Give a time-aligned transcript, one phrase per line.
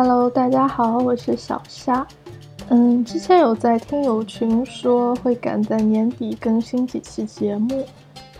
[0.00, 2.06] Hello，大家好，我是小虾。
[2.68, 7.84] 嗯，之前有在听友群说会赶在年底更新几期节目，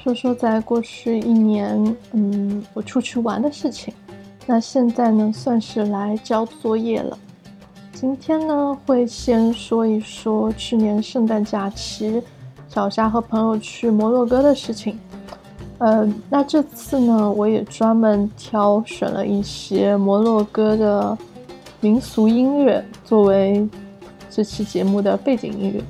[0.01, 3.93] 说说在过去一年，嗯，我出去玩的事情。
[4.47, 7.19] 那现在呢，算是来交作业了。
[7.93, 12.23] 今天呢，会先说一说去年圣诞假期，
[12.69, 14.97] 小虾和朋友去摩洛哥的事情。
[15.79, 21.19] 呃，那这次呢，我也专门挑选了一些摩洛哥的
[21.81, 23.69] 民俗音乐作为
[24.29, 25.83] 这期节目的背景音乐。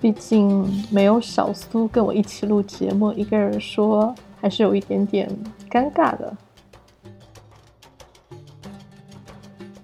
[0.00, 5.28] 毕竟没有小苏跟我一起录节目，一个人说还是有一点点
[5.70, 6.36] 尴尬的。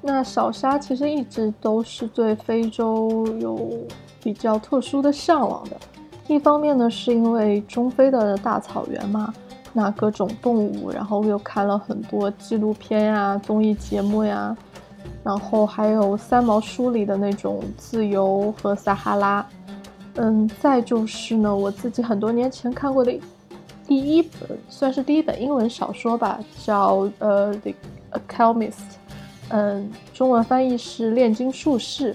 [0.01, 3.70] 那小沙其实一直都是对非洲有
[4.23, 5.77] 比较特殊的向往的。
[6.28, 9.33] 一方面呢，是因为中非的大草原嘛，
[9.73, 14.56] 那各种动物，然后又看了很多纪录片呀、综艺节目呀，
[15.25, 19.47] 然后还有三毛书里的那种自由和撒哈拉，
[20.17, 23.12] 嗯，再就是呢，我自己很多年前看过的
[23.86, 27.72] 第一本，算是第一本英文小说吧，叫呃《The
[28.12, 28.70] Alchemist》，
[29.48, 32.14] 嗯，中文翻译是《炼金术士》。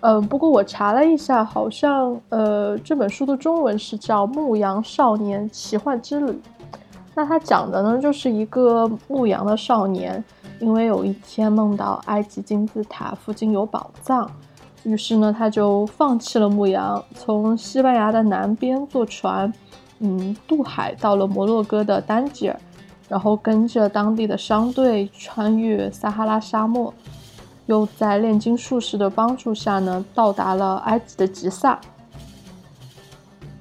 [0.00, 6.32] 嗯，不过我查了一下，好像呃这本书的中文是叫《牧羊少年奇幻之旅》。
[7.14, 10.24] 那他讲的呢，就是一个牧羊的少年，
[10.62, 14.30] 因为有一天梦到埃及金字塔附近有宝藏，
[14.84, 19.52] 于是呢他就放弃了牧羊，从西班牙的南边坐船，
[19.98, 22.60] 嗯渡海到了摩洛哥的丹吉尔，
[23.08, 26.94] 然后跟着当地的商队穿越撒哈拉沙漠。
[27.66, 31.80] 又在炼金术士的帮助下呢，到达了埃及的吉萨。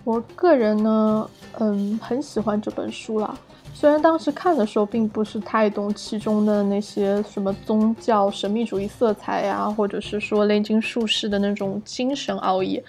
[0.04, 1.30] 我个人呢，
[1.60, 3.36] 嗯，很喜欢这本书啦。
[3.74, 12.82] 虽然当时看的时候并不是太懂其中的那些什么宗教神秘主义色彩呀，或者是说炼金术士的那种精神奥义，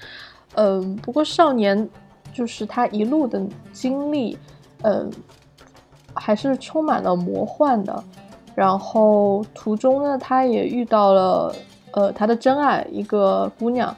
[0.54, 1.88] 嗯，不过少年
[2.32, 3.42] 就是他一路的
[3.72, 4.36] 经历，
[4.82, 5.10] 嗯，
[6.14, 8.04] 还是充满了魔幻的。
[8.54, 11.54] 然后途中呢，他也遇到了，
[11.92, 13.96] 呃，他的真爱一个姑娘，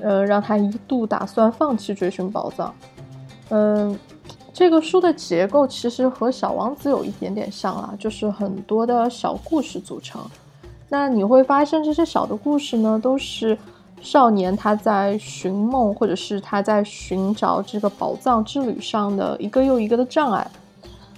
[0.00, 2.74] 呃，让他一度打算放弃追寻宝藏。
[3.50, 3.98] 嗯，
[4.52, 10.20] 这个书的结构其实和《小王子》有一点点像啊，就是很多的小故事组成。
[10.90, 13.56] 那你会发现这些小的故事呢，都是
[14.02, 20.46] 少年他在寻梦或者是他在寻找这个宝藏之旅上的一个又一个的障碍。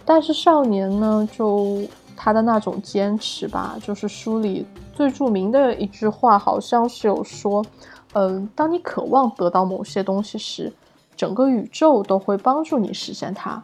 [0.04, 1.82] 但是少年呢，就
[2.14, 7.64] 他的那种坚持吧，就是书里最著名的一句话，好像是有说，
[8.12, 10.72] 嗯，当你渴望得到某些东西时，
[11.16, 13.62] 整个宇宙都会帮助你实现它。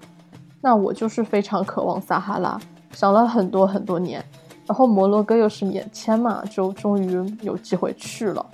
[0.61, 2.61] 那我就是非常渴望撒哈拉，
[2.93, 4.25] 想了很多很多年，
[4.66, 8.44] 然后摩洛哥又是免签嘛，就终于有机会去了。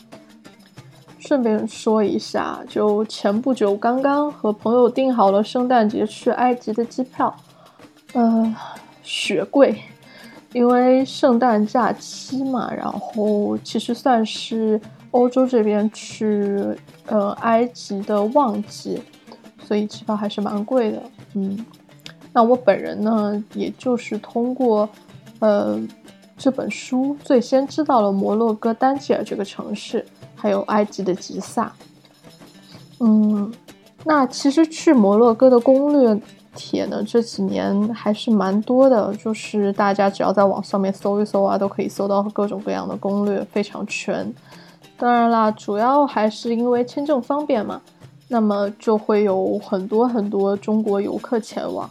[1.19, 7.35] 顺便说一下，就前不久刚刚和朋友订好了圣诞节去埃及的机票，
[8.15, 8.55] 嗯。
[9.09, 9.81] 雪贵，
[10.53, 14.81] 因为圣诞假期嘛，然后其实算是
[15.17, 16.59] 欧洲这边去
[17.07, 19.01] 呃埃及的旺季，
[19.65, 21.03] 所以机票还是蛮贵的。
[21.35, 21.65] 嗯，
[22.33, 24.89] 那我本人呢，也就是通过
[25.39, 25.81] 呃
[26.37, 30.05] 这本书最先知道了摩洛哥丹吉尔这个城市，
[30.35, 31.73] 还有埃及的吉萨。
[33.01, 33.53] 嗯，
[34.05, 36.21] 那其实去摩洛哥的攻略。
[36.59, 44.33] 帖呢这几年还是蛮多的，就是大家只要在网上面搜一搜啊，都可以搜到各种各样的攻略，非常全。
[44.99, 47.81] 当然啦，主要还是因为签证方便嘛，
[48.29, 51.89] 那么就会有很多很多中国游客前往。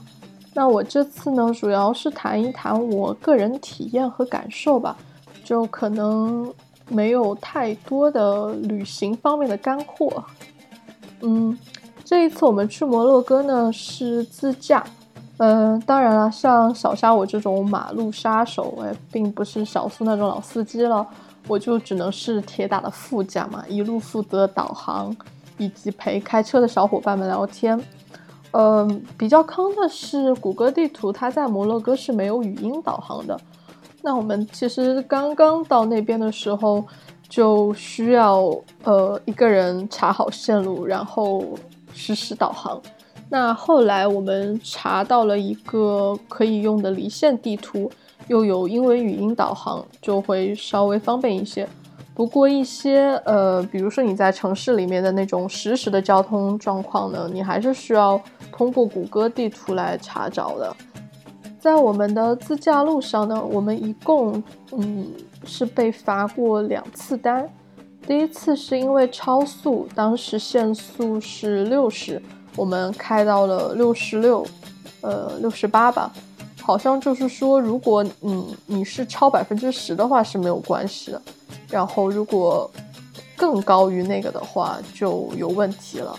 [0.53, 4.95] 那我这次呢，主要是谈一谈我个人体验和感受吧，
[5.43, 6.51] 就可能
[6.89, 10.23] 没有太多的旅行方面的干货。
[11.21, 11.57] 嗯。
[12.07, 14.85] 这一次我们去摩洛哥呢是自驾，
[15.37, 21.03] 嗯，当然了，像小沙我这种马路杀手，哎，并不是小苏那种老司机了，
[21.47, 25.15] 我就只能是铁打的副驾嘛，一路负责导航，
[25.57, 27.79] 以及陪开车的小伙伴们聊天。
[28.51, 33.39] 嗯，比较坑的是谷歌地图，它在摩洛哥是没有语音导航的。
[34.01, 36.83] 那我们其实刚刚到那边的时候，
[37.27, 41.43] 就需要呃一个人查好线路，然后。
[41.97, 42.81] 实时导航。
[43.29, 47.89] 那后来我们查到了一个可以用的离线地图，
[48.27, 51.67] 又有英文语音导航，就会稍微方便一些。
[52.13, 58.19] 不过一些呃，比如说你在城市里面的那种实时的交通状况呢，你还是需要
[58.51, 60.75] 通过谷歌地图来查找的。
[61.59, 64.41] 在我们的自驾路上呢，我们一共
[64.71, 65.07] 嗯
[65.43, 67.49] 是被罚过两次单。
[68.07, 72.21] 第一次是因为超速，当时限速是六十，
[72.55, 74.45] 我们开到了六十六，
[75.01, 76.13] 呃，六十八吧。
[76.65, 81.21] 好像就是说，如果你你是超百分之十的话是没有关系的，
[81.69, 82.69] 然后如果
[83.35, 86.17] 更高于那个的话就有问题了。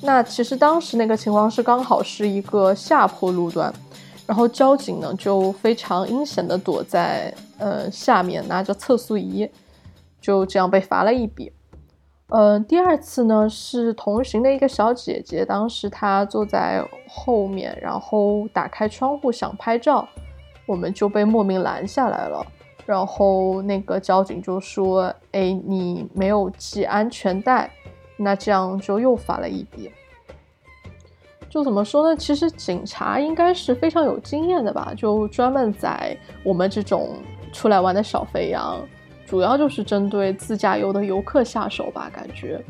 [0.00, 3.74] 那其实当时那个情况是刚好是一个下坡路段，
[4.26, 9.50] 然后交警呢就非常阴险的躲在呃下面拿着测速仪，
[10.20, 11.50] 就这样被罚了一笔。
[12.32, 20.08] 嗯，第二次呢是同行的一个小姐姐，当时她坐在后面，然后打开窗户想拍照，
[20.64, 22.46] 我们就被莫名拦下来了。
[22.86, 27.70] 然后那个交警就说：“哎，你没有系安全带，
[28.16, 29.90] 那这样就又罚了一笔。”
[31.50, 32.16] 就怎么说呢？
[32.16, 37.16] 其实警察应该是非常有经验的吧，就专门宰我们这种
[37.52, 38.78] 出来玩的小肥羊。
[39.30, 42.60] 主要就是针对自驾游的游客下手吧，感觉。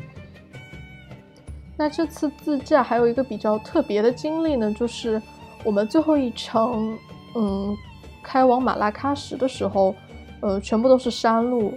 [1.75, 5.19] 那这次自驾还有一个比较特别的经历呢，就是
[5.63, 6.95] 我们最后一程，
[7.33, 7.75] 嗯，
[8.21, 9.95] 开往马拉喀什的时候，
[10.41, 11.73] 呃，全部都是山路，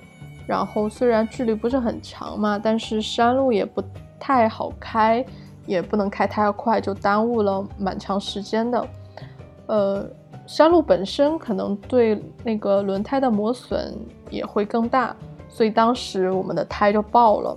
[0.46, 3.82] 然后虽然距离不是很长嘛，但是山路也不
[4.20, 5.24] 太好开，
[5.64, 8.86] 也不能开太快，就耽误了蛮长时间的，
[9.66, 10.06] 呃。
[10.46, 13.96] 山路本身可能对那个轮胎的磨损
[14.30, 15.16] 也会更大，
[15.48, 17.56] 所以当时我们的胎就爆了。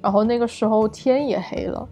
[0.00, 1.88] 然后那个时候天也黑了，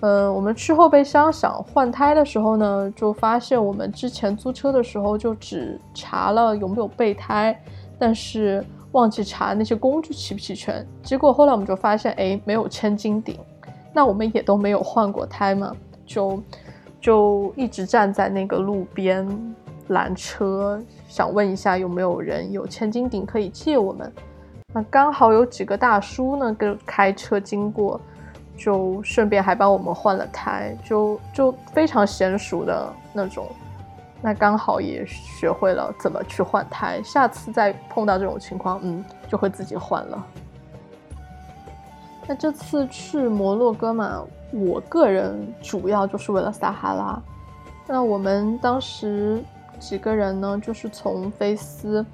[0.00, 7.58] 嗯，我们去后备箱想换胎的时候呢，就发现我们之前租车的时候就只查了有没有备胎，
[7.98, 10.86] 但是忘记查那些工具齐不齐全。
[11.02, 13.38] 结果后来我们就发现，哎，没有千斤顶，
[13.94, 16.42] 那我们也都没有换过胎嘛，就
[17.00, 19.26] 就一直站在那个路边。
[19.88, 24.12] 拦车，想问一下有没有人有千斤顶可以借我们？
[24.74, 27.98] 那刚好有几个大叔呢，跟开车经过，
[28.54, 33.46] 就顺便还帮我们换了胎，就就非常娴熟的那种。
[34.20, 40.26] 那刚好也学会了怎么去换胎，下次再碰到这种情况，嗯，就会自己换了。
[42.26, 47.22] 那这次去摩洛哥嘛，我个人主要就是为了撒哈拉。
[47.86, 49.42] 那我们当时。
[49.78, 50.58] 几个人呢？
[50.62, 52.04] 就是从菲斯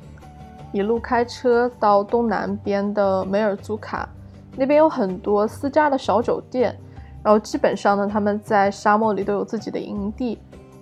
[0.72, 4.08] 一路开车到东南边的梅尔祖卡，
[4.56, 6.78] 那边有很多私家的小酒店，
[7.22, 10.38] 然后基本上呢，他们在沙漠里都有自己的营地。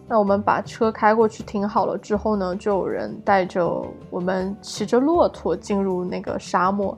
[0.09, 6.97] 那我们把车开过去停好了之后呢，就有人带着我们骑着骆驼进入那个沙漠。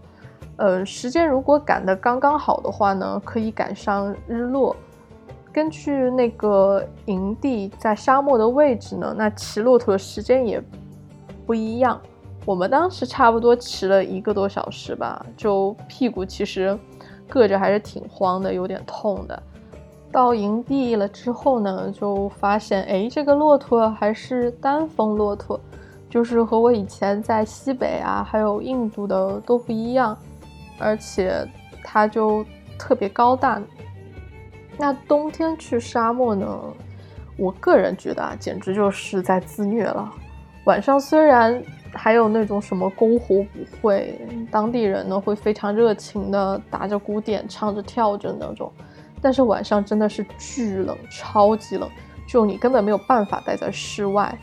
[0.56, 4.74] 呃，时间如果赶得刚刚好的话呢，可以赶上日落。
[5.54, 10.60] 根据那个营地在沙漠的位置呢，那骑骆驼的时间也
[11.46, 12.00] 不一样。
[12.44, 16.76] 我们当时差不多骑了一个多小时吧，就屁股其实
[17.30, 19.40] 硌着还是挺慌的，有点痛的。
[20.10, 25.60] 到营地了之后呢，就发现哎，这个骆驼还是单峰骆驼，
[26.10, 30.18] 就是和我以前在西北啊，还有印度的都不一样，
[30.80, 31.48] 而且
[31.84, 32.44] 它就
[32.76, 33.62] 特别高大。
[34.76, 36.60] 那冬天去沙漠呢？
[37.36, 40.12] 我个人觉得啊，简直就是在自虐了。
[40.64, 43.46] 晚上虽然还有那种什么篝火舞
[43.80, 44.18] 会，
[44.50, 48.72] 当地人呢会非常热情的打着鼓点唱着跳着那种，
[49.20, 51.88] 但是晚上真的是巨冷，超级冷，
[52.26, 54.36] 就你根本没有办法待在室外。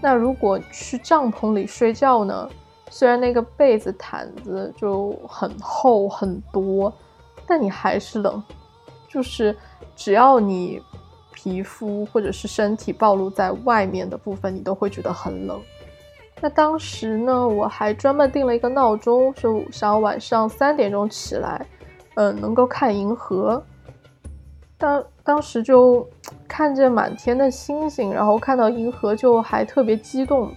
[0.00, 2.48] 那如果去帐篷里睡觉呢？
[2.90, 6.92] 虽然那个被子毯子就很厚很多，
[7.46, 8.42] 但你还是冷，
[9.12, 9.54] 就是。
[9.94, 10.80] 只要你
[11.34, 15.60] 皮肤或者是身体暴露在外面的部分，你都会觉得很冷。
[16.40, 21.66] 那当时呢，我还专门定了一个闹钟，就想晚上三点钟起来，
[22.14, 23.62] 嗯，能够看银河。
[24.78, 26.08] 当当时就
[26.48, 30.50] 看见满天的星星，然后看到银河就还特别激动，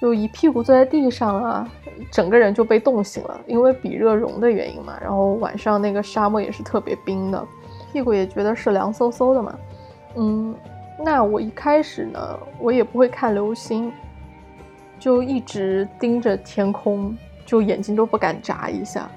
[0.00, 1.68] 就一屁股坐在地上啊，
[2.10, 4.96] 整个人就被冻醒了，因为比热容的原因嘛。
[5.02, 7.46] 然后晚上那个沙漠也是特别冰的。
[7.92, 9.58] 屁股也觉得是凉飕飕的嘛，
[10.16, 10.54] 嗯，
[10.98, 13.92] 那我一开始呢，我也不会看流星，
[14.98, 19.10] 就一直盯着天空，就眼睛都不敢眨一下。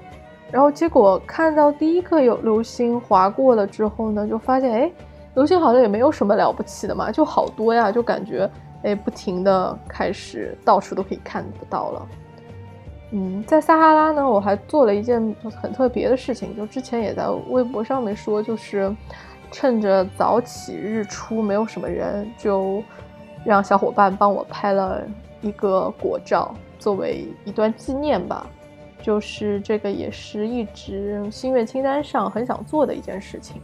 [0.50, 4.90] 然后结果看到第一个有流星划过了之后呢，就发现哎，
[5.34, 8.48] 流星好像也没有什么了不起的嘛，就好多呀，就感觉
[8.82, 12.06] 哎，不停的开始到处都可以看得到了。
[13.16, 18.92] 嗯，在撒哈拉呢，我还做了一件很特别的事情，就之前也在微博上面说，就是
[19.52, 22.82] 趁着早起日出没有什么人，就
[23.44, 25.00] 让小伙伴帮我拍了
[25.42, 28.44] 一个果照，作为一段纪念吧。
[29.00, 33.62] 就是这个也是一直心愿清单上很想做的一件事情。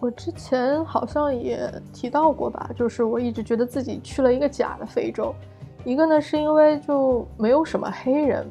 [0.00, 5.34] 我之前好像也提到过吧，就是我一直觉得自己去了一个假的非洲，
[5.84, 8.46] 一个呢是因为就没有什么黑人，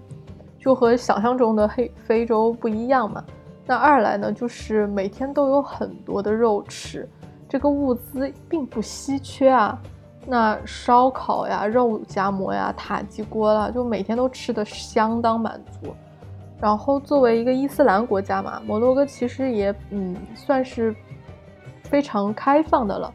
[0.59, 3.23] 就和想象中的黑非洲不一样嘛。
[3.65, 7.07] 那二来呢，就是每天都有很多的肉吃，
[7.49, 9.79] 这个物资并不稀缺啊。
[10.25, 15.93] 那烧烤呀、肉夹馍呀、塔吉锅啦，就每天都吃的相当满足。
[16.59, 20.95] 然后作为一个伊斯兰国家嘛，摩洛哥其实也嗯算是
[21.83, 23.13] 非常开放的了。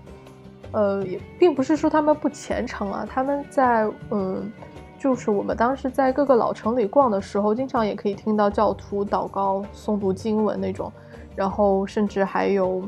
[0.72, 4.50] 呃，也并不是说他们不虔诚啊，他们在嗯，
[4.98, 10.90] 就是我们当时在各个老城里逛的时候，经常也可以听到教徒祷告、诵读经文那种，
[11.36, 12.82] 然后甚至还有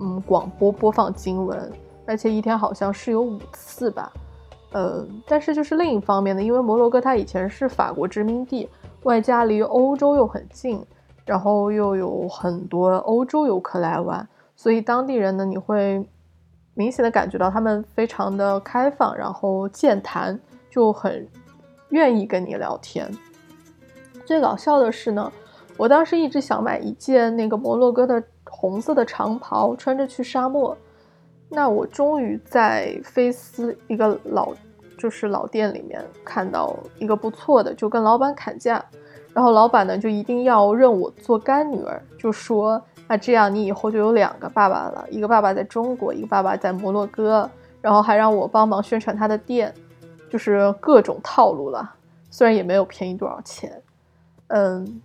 [0.00, 1.70] 嗯广播播放经文。
[2.08, 4.12] 而且一天好像是有五次吧，
[4.70, 8.68] 呃，但是就是另一方面呢，因为摩洛哥它以前是法国殖民地，
[9.02, 10.80] 外加离欧洲又很近，
[11.24, 16.08] 然后又有很多欧洲游客来玩，所以当地人呢，你会
[16.76, 20.38] 明显的感觉到他们非常的开放，然后健谈，
[20.70, 21.26] 就很
[21.88, 23.10] 愿意跟你聊天。
[24.26, 25.32] 最搞笑的是呢，
[25.78, 30.76] 我当时一直想买一件那个摩洛哥的红色的长袍，穿着去沙漠。
[31.48, 34.52] 那我终于在菲斯一个老，
[34.98, 38.84] 就是老店里面看到一个不错的，就跟老板砍价，
[39.32, 47.48] 然后老板呢就一定要认我做干女儿，就说那这样你以后就有两个爸爸了，一个爸爸在中国，一个爸爸在摩洛哥，
[47.80, 49.72] 然后还让我帮忙宣传他的店，
[50.30, 51.94] 就是各种套路了，
[52.30, 53.82] 虽然也没有便宜多少钱，
[54.48, 55.00] 嗯。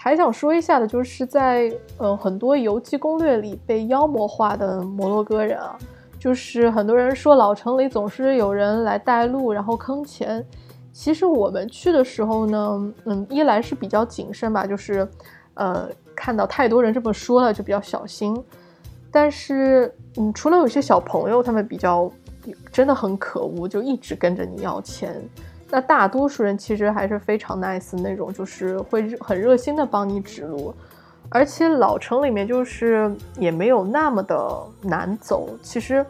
[0.00, 5.76] 还想说一下的，就是在呃很多游记攻略里被妖魔化的摩洛哥人啊，
[6.20, 10.46] 就是很多人说老城里总是有人来带路，然后坑钱。
[10.92, 15.06] 其实我们去的时候呢，嗯，一来是比较谨慎吧，就是
[15.54, 18.36] 呃看到太多人这么说了，就比较小心。
[19.10, 22.10] 但是嗯，除了有些小朋友，他们比较
[22.72, 25.14] 真的很可恶，就一直跟着你要钱。
[25.70, 30.74] 那大多数人其实还是非常 nice 那种，就是会很热心的帮你指路，
[31.28, 35.48] 而且老城里面就是也没有那么的难走。
[35.62, 36.04] 其实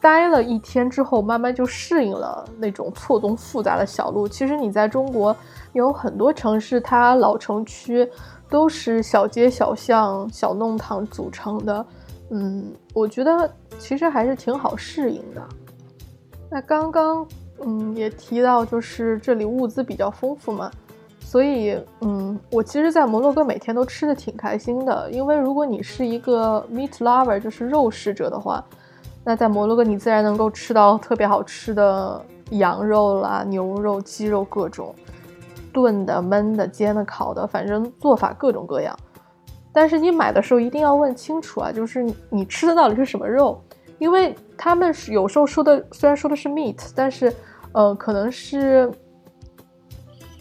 [0.00, 4.28] 待了一天之后，慢慢就适应了那种错综复杂的小路。
[4.28, 5.34] 其实你在中国
[5.72, 8.08] 有很多城市，它老城区
[8.52, 11.86] 都是小街小巷、小弄堂组成的，
[12.30, 15.42] 嗯，我觉得其实还是挺好适应的。
[16.48, 17.26] 那刚刚。
[17.64, 20.68] 嗯，也提到就是这里物资比较丰富嘛，
[21.20, 25.08] 所以嗯，我其实，在摩洛哥每天都吃的挺开心的。
[25.12, 28.64] 因为如果你是一个 meat lover，就是肉食者的话，
[29.22, 34.92] 那在摩洛哥你自然能够吃到特别好吃的羊肉啦、牛肉、鸡肉各种，
[35.72, 38.96] 炖的、焖的、煎的、烤的，反正做法各种各样。
[39.72, 43.58] 但是你买的时候一定要问清楚啊，就是你吃的到底是什么肉，
[43.98, 47.32] 因为他们有时候说的虽然说的是 meat，但是
[47.72, 48.92] 呃，可能是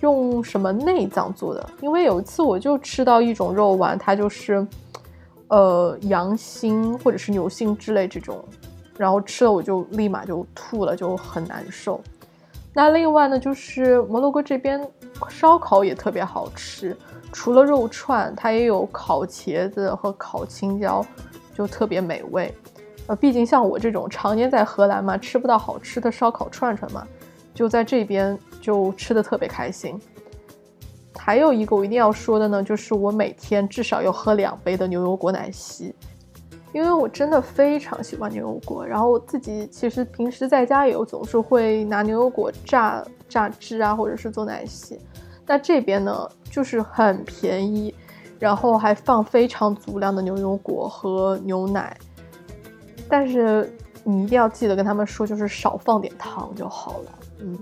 [0.02, 1.70] 用什么内脏做的？
[1.80, 4.68] 因为有一次我就吃到一种肉丸，它就是，
[5.48, 8.44] 呃，羊心或者是牛心之类这种，
[8.98, 12.02] 然后吃了我就立马就吐了，就很难受。
[12.74, 14.86] 那另外呢，就是摩洛哥这边
[15.30, 16.96] 烧烤也特别好吃，
[17.32, 21.06] 除了肉串，它也有烤茄子和烤青椒，
[21.54, 22.54] 就特别美味。
[23.08, 27.06] 呃，毕竟像我这种常年在荷兰嘛，吃不到好吃的烧烤串串嘛。
[27.54, 30.00] 就在这边就吃的特别开心。
[31.18, 35.94] 还有一个我一定要说的呢，就是我每天至少要喝两杯的牛油果奶昔，
[36.72, 38.86] 因为我真的非常喜欢牛油果。
[38.86, 45.00] 然后我自己其实平时在家也有总是会拿牛油果榨榨汁啊，或者是做奶昔。
[45.48, 47.94] 那这边呢，就是很便宜，
[48.38, 51.98] 然后还放非常足量的牛油果和牛奶，
[53.10, 57.12] 但是你一定要记得跟他们说，就是少放点糖就好了。
[57.40, 57.58] 嗯，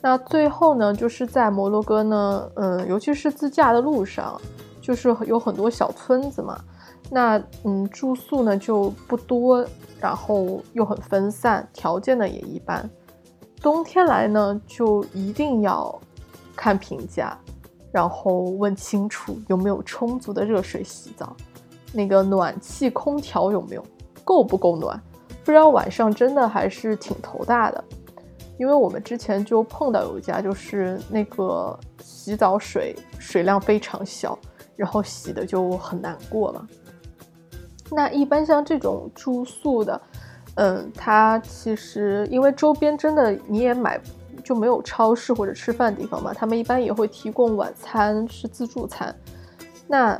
[0.00, 4.40] 那最后呢，就是在摩洛哥呢，嗯，尤其是自驾的路上，
[4.80, 6.58] 就是有很多小村子嘛。
[7.10, 9.64] 那嗯，住宿呢就不多，
[10.00, 12.88] 然后又很分散，条件呢也一般。
[13.66, 15.92] 冬天来呢，就一定要
[16.54, 17.36] 看评价，
[17.90, 21.34] 然后问清楚有没有充足的热水洗澡，
[21.92, 23.84] 那个暖气空调有没有，
[24.22, 24.96] 够不够暖？
[25.44, 27.82] 不知道晚上真的还是挺头大的。
[28.56, 34.38] 因为我们之前就碰到有一家，就是那个洗澡水水量非常小，
[34.76, 36.68] 然后洗的就很难过嘛。
[37.90, 40.00] 那一般像这种住宿的，
[40.56, 44.00] 嗯，它其实因为周边真的你也买，
[44.42, 49.14] 就没有超市或者吃饭地方嘛，他们一般也会提供晚餐是自助餐，
[49.86, 50.18] 那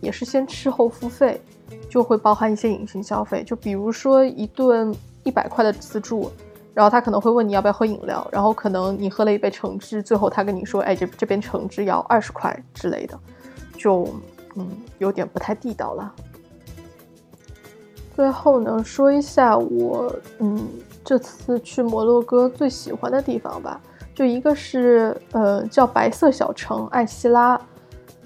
[0.00, 1.40] 也是先吃后付费，
[1.88, 6.32] 就会包含一些隐形消费，就比如说一顿一百块的自助，
[6.74, 13.16] 然后他可能会问你要不要喝饮料，然后可能你喝了一杯橙汁，最后他跟你说，哎，这这边橙汁要二十块之类的，
[13.76, 14.08] 就
[14.56, 16.12] 嗯有点不太地道了。
[18.14, 20.68] 最后呢，说一下我嗯
[21.02, 23.80] 这次去摩洛哥最喜欢的地方吧，
[24.14, 27.58] 就一个是呃叫白色小城艾希拉，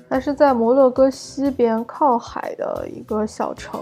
[0.08, 3.80] 它是在摩洛哥西边靠海的一个小城，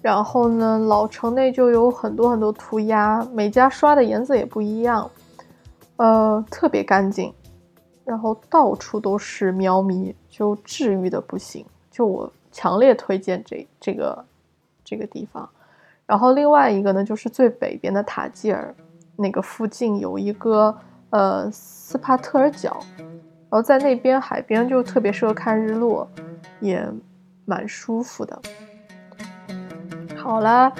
[0.00, 5.10] 然后呢老城内就有很多很多涂鸦，每家刷的颜色也不一样，
[5.96, 7.34] 呃特别干净，
[8.04, 14.24] 然后到处都是喵咪，就治愈的不行，就我强烈推荐这这个。
[14.90, 15.48] 这个地方，
[16.04, 18.74] 然后另外一个呢，就是最北边的塔吉尔，
[19.14, 20.76] 那个附近有一个
[21.10, 26.10] 呃斯帕特尔角，然后在那边海边就特别适合看日落，
[26.58, 26.84] 也
[27.44, 28.42] 蛮舒服的。
[30.16, 30.72] 好啦，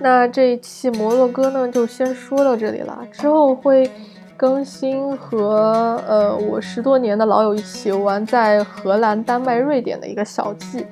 [0.00, 3.90] 那这一期摩洛哥呢就先说到这里了，之后会
[4.34, 10.86] 更新和呃我十多年的老友一起玩在荷兰、丹麦、瑞典的一个小记。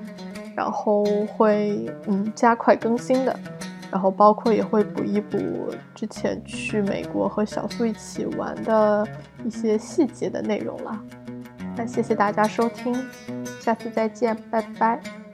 [0.57, 3.39] 然后会嗯加快更新的，
[3.93, 5.39] 然后包括也会补一补
[5.95, 9.07] 之前去美国和小苏一起玩的
[9.45, 10.99] 一些细节的内容了。
[11.77, 12.97] 那谢谢大家收听，
[13.61, 15.26] 下次再见，拜拜。